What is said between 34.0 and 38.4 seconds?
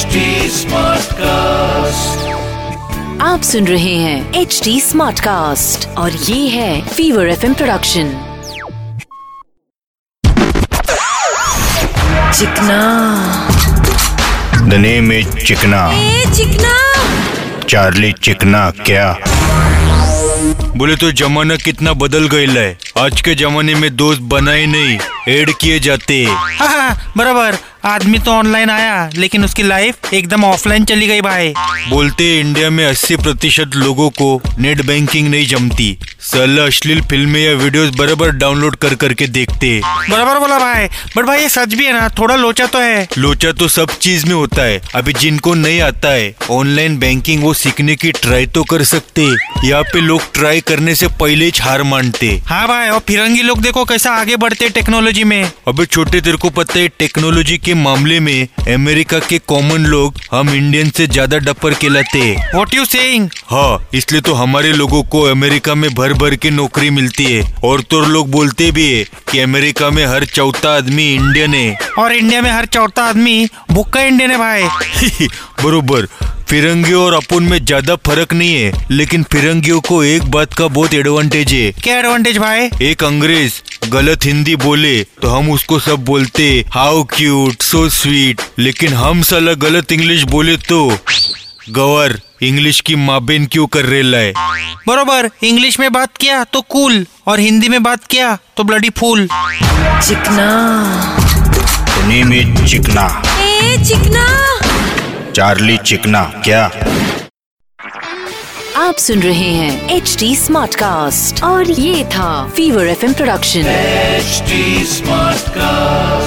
को net banking नहीं जमती। साला अश्लील फ़िल्में या वीडियोस बराबर